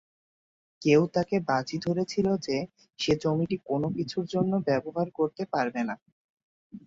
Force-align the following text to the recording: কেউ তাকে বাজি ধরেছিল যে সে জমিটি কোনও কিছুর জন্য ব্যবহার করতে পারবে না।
কেউ 0.81 1.01
তাকে 1.15 1.35
বাজি 1.49 1.77
ধরেছিল 1.85 2.27
যে 2.45 2.57
সে 2.99 3.13
জমিটি 3.23 3.57
কোনও 3.67 3.87
কিছুর 3.97 4.25
জন্য 4.33 4.51
ব্যবহার 4.67 5.07
করতে 5.17 5.43
পারবে 5.53 5.81
না। 5.89 5.95